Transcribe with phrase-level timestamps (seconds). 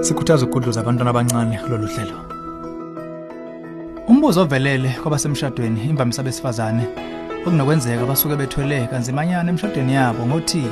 [0.00, 2.16] sikhuthaza ukugudluza abantwana abancane kulolu hlelo.
[4.08, 6.84] Umbuzo ovelele kwabasemshadweni imvamisa besifazane
[7.46, 10.64] okunokwenzeka basuke bethwele kanzimanyana emshadweni yabo ngothi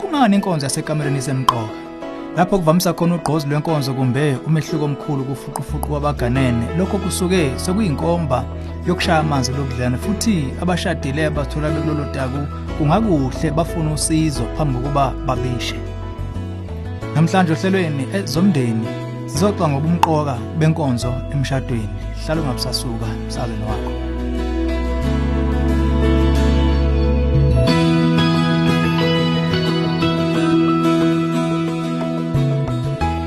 [0.00, 1.74] kungani inkonzo yasekamereni isemqoka?
[2.36, 6.66] Lapho kuvamisa khona ugqozi lwenkonzo kumbe umehluko omkhulu kufuqufuqu kwabaganene.
[6.78, 8.44] Lokho kusuke sekuyinkomba
[8.86, 12.40] yokushaya amanzi lokudlana futhi abashadile bathola bekulolo taku
[12.78, 15.91] kungakuhle bafuna usizo phambi kokuba babishe.
[17.14, 18.86] Namhlanje ohlelweni ezomndeni
[19.26, 21.88] sizoxa ngobumqoka benkonzo emshadweni.
[22.24, 23.92] Hlala ungabusasuka emsakazweni wakho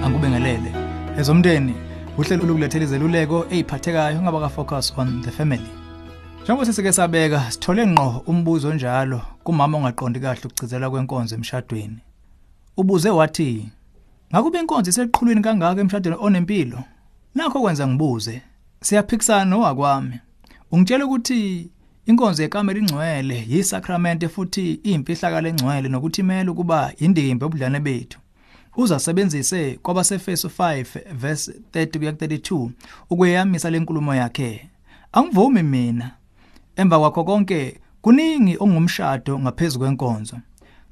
[0.03, 0.71] angikubengelele
[1.19, 1.73] ezomndeni
[2.17, 5.71] uhlelo olukulethela izeluleko eziphathekayo ngaba ka focus on the family.
[6.43, 11.97] Njengoba sisike sabeka sithole ngqo umbuzo njalo kumama ongaqondi kahle ukugcizelwa kwenkonzo emshadweni.
[12.77, 13.69] Ubuze wathi
[14.35, 16.83] ngakube inkonzo iseqhulwini kangaka emshadweni onempilo?
[17.35, 18.41] Nakho kwenza ngibuze.
[18.81, 20.19] Siyaphikisana nowakwami
[20.71, 21.69] ungitshela ukuthi
[22.05, 28.19] inkonzo yekamela ingcwele yisakramente futhi iyimfihlakalo engcwele nokuthi imele ukuba indimba obudlane bethu.
[28.77, 32.69] Uzasebenzise kwabasefeso 5 verse 30 kuya 32
[33.09, 34.69] ukuyamisa lenkulumo yakhe.
[35.11, 36.11] Angivumi mina.
[36.75, 40.37] Emva kwakho konke kuningi ongumshado ngaphezulu kwenkonzo.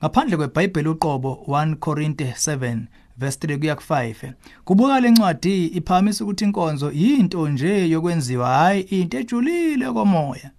[0.03, 2.79] Ngaphandle kweBhayibheli uqobo 1 Korinte 7
[3.17, 4.31] verse 3 kuya ku5
[4.65, 10.51] kubuka lencwadi iphamisa ukuthi inkonzo yinto nje yokwenziwa hayi into ejulile komoya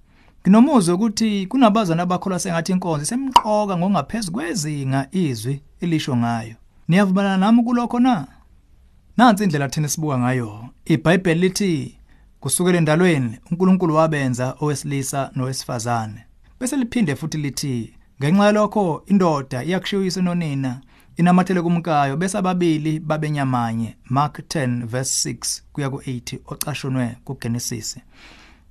[0.42, 6.54] Nginomuzo ukuthi kunabazana abakholwa sengathi inkonzo isemqoka ngokungaphezulu kwezinga izwi elisho ngayo
[6.88, 8.26] Niyavumelana nami kulokho na?
[9.16, 10.68] Nansi indlela thina sibuka ngayo.
[10.84, 11.98] IBhayibheli lithi
[12.40, 16.24] kusukela endalweni uNkulunkulu wabenza owesilisa nowesifazane.
[16.60, 20.80] Bese liphinde futhi lithi ngenxa lokho indoda iyakushiyisa nonina
[21.16, 23.96] inamathele kumkayo bese ababili babenyamanye.
[24.10, 27.98] Mark 10 verse 6 kuya ku8 ocashunwe kuGenesis.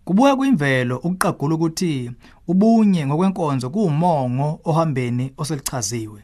[0.05, 2.11] Kubuya kuyimvelo ukuqagula ukuthi
[2.47, 6.23] ubunye ngokwenkonzo kuumongo ohambeni oselichaziwe.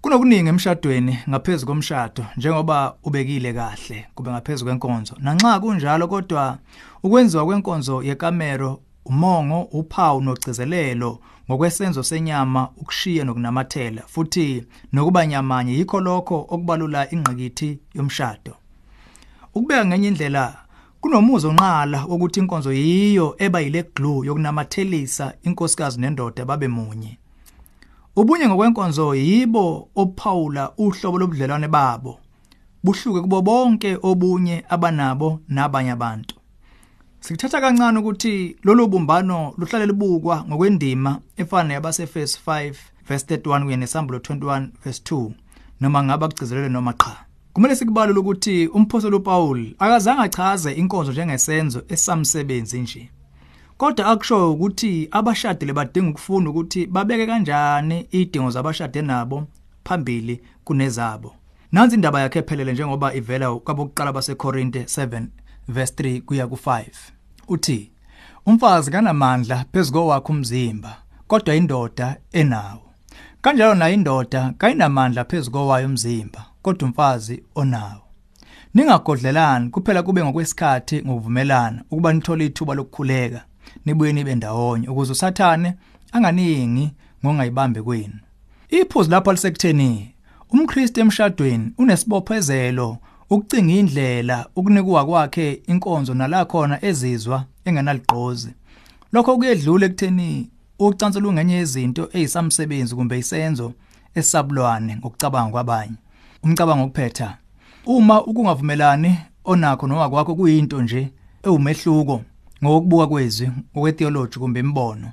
[0.00, 5.14] Kunokuningi emshadweni ngaphezulu komshado njengoba ubekile kahle kube ngaphezulu kwenkonzo.
[5.18, 6.58] Nanxa kunjalo kodwa
[7.02, 11.18] ukwenziwa kwenkonzo yekamero umongo uphawu nogcizelelo
[11.50, 18.54] ngokwesenzo senyama ukushiya nokunamathela futhi nokuba nyamanye yikho lokho okubalula ingqikithi yomshado.
[19.54, 20.56] Ukubeka ngenye indlela
[21.00, 27.18] kunomuzo onqala ukuthi inkonzo yiyo eba yile glue yokunamathelisa inkosikazi nendoda babe munye.
[28.16, 32.18] Ubunye ngokwenkonzo yibo ophawula uhlobo lobudlelwane babo.
[32.84, 36.39] Buhluke kubo bonke obunye abanabo nabanye abantu.
[37.20, 42.74] Sikuthatha kancane ukuthi lolu bumbano luhlale libukwa ngokwendima efana yabasefeso 5
[43.08, 45.30] verse 31 kuye nesambulo 21 verse 2
[45.80, 47.16] noma ngaba kugcizelele noma cha.
[47.52, 53.10] Kumele sikubalule ukuthi umphostoli uPaul akazange achaze inkonzo njengesenzo esamsebenzi nje.
[53.76, 59.46] Kodwa akusho ukuthi abashadile badinga ukufunda ukuthi babeke kanjani idingo zabashade nabo
[59.84, 61.34] phambili kunezabo.
[61.72, 65.26] Nansi indaba yakhe ephelele njengoba ivela kwabokuqala baseKorinte 7
[65.70, 66.84] verse 3 kuya ku5.
[67.48, 67.90] Uthi
[68.46, 72.82] umfazi kanamandla phezulu kwakhe umzimba kodwa indoda enawo.
[73.42, 78.02] Kanjalo nayo indoda kayinamandla phezulu kwayo umzimba kodwa umfazi onawo.
[78.74, 83.44] Ningagodlelani kuphela kube ngokwesikhathi ngokuvumelana ukuba nithole ithuba lokukhuleka
[83.84, 85.74] nibuye nibe ndawonye ukuze usathane
[86.12, 86.92] anganingi
[87.24, 88.18] ngongayibambe kwenu.
[88.68, 90.14] Iphuzu lapho lisekutheni
[90.50, 92.98] umKristu emshadweni unesibophezelo
[93.30, 98.50] ukucinga indlela ukunikwa kwakhe inkonzo nalakhona ezizwa engenaligqozi.
[99.12, 103.72] Lokho kuyedlula ekutheni ucansi lungenye izinto ezisamsebenzi kumbe isenzo
[104.14, 105.96] esabulwane ngokucabanga kwabanye.
[106.42, 107.36] Umcabango ukuphetha
[107.86, 111.08] uma ukungavumelani onakho noma kwakho kuyinto nje
[111.42, 112.22] ewumehluko
[112.64, 115.12] ngokubuka kwezwi ngokwetheology kumbe imbono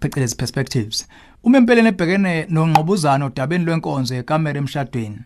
[0.00, 1.08] phecelezi perspectives
[1.44, 5.18] uma empeleni ebhekene nongqobuzana odabeni lwenkonzo yekamera emshadweni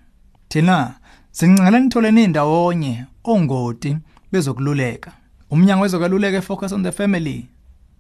[0.48, 0.94] thina
[1.34, 3.96] sincela nithole nindawonye ongoti
[4.32, 5.12] bezokululeka.
[5.50, 7.48] Umnyango wezokululeka efocus on the family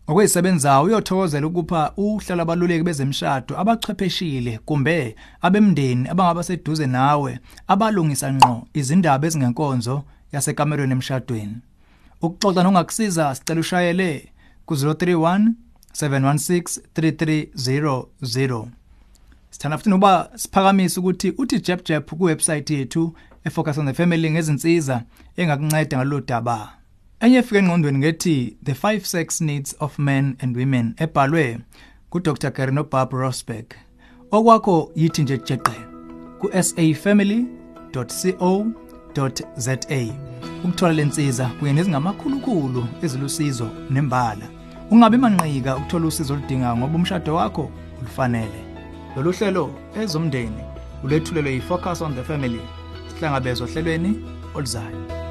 [0.08, 7.38] ngokwezisebenzayo uyothokozela ukupha uhlala abaluleki bezemshado abachwepheshile kumbe abemndeni abangaba seduze nawe
[7.68, 10.02] abalungisa ngqo izindaba ezingenkonzo
[10.32, 11.56] yasekamerweni emshadweni.
[12.22, 14.28] Ukuxoxa nongakusiza sicela ushayele
[14.66, 15.52] ku-031
[15.92, 18.83] 716 3300
[19.54, 23.14] sithanda futhi noba siphakamisa ukuthi uthi jeb jeb kuwebsite yethu
[23.44, 25.02] efocus on the family ngezinsiza
[25.36, 26.72] engakunceda ngalolu daba.
[27.20, 31.58] Enye efika engqondweni ngethi the five sex needs of men and women ebhalwe
[32.10, 33.66] ngudr gary nobob rosberg.
[34.30, 35.76] Okwakho yithi nje jeqe
[36.40, 37.46] ku-safamily
[37.94, 38.64] co
[40.64, 44.46] ukuthola lensiza kuye nezingamakhulukhulu ezilusizo nembala.
[44.90, 47.70] Ungabe manqika ukuthola usizo oludinga ngoba umshado wakho
[48.00, 48.73] ulufanele
[49.16, 49.70] lolu hlelo
[50.02, 50.62] ezomndeni
[51.04, 52.60] ulethulelwe yi-focus on the family
[53.08, 54.12] sihlangabezwa ohlelweni
[54.54, 55.23] oluzayo.